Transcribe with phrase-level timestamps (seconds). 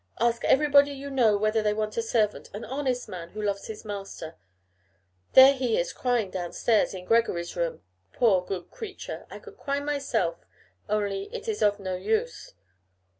[0.19, 3.85] Ask everybody you know whether they want a servant, an honest man, who loves his
[3.85, 4.35] master.
[5.33, 7.83] There he is crying down stairs, in Gregory's room.
[8.11, 9.27] Poor, good creature!
[9.29, 10.43] I could cry myself,
[10.89, 12.55] only it is of no use.